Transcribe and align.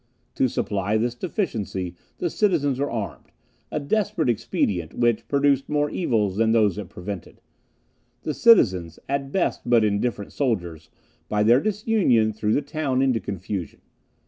To 0.33 0.47
supply 0.47 0.97
this 0.97 1.13
deficiency, 1.13 1.95
the 2.17 2.31
citizens 2.31 2.79
were 2.79 2.89
armed 2.89 3.27
a 3.69 3.79
desperate 3.79 4.29
expedient, 4.29 4.95
which 4.95 5.27
produced 5.27 5.69
more 5.69 5.91
evils 5.91 6.37
than 6.37 6.53
those 6.53 6.79
it 6.79 6.89
prevented. 6.89 7.39
The 8.23 8.33
citizens, 8.33 8.97
at 9.07 9.31
best 9.31 9.61
but 9.69 9.83
indifferent 9.83 10.31
soldiers, 10.33 10.89
by 11.29 11.43
their 11.43 11.59
disunion 11.59 12.33
threw 12.33 12.51
the 12.51 12.63
town 12.63 13.03
into 13.03 13.19
confusion. 13.19 13.81